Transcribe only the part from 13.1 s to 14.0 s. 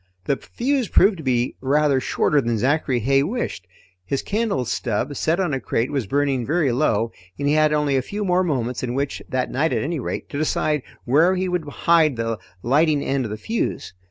of the fuse.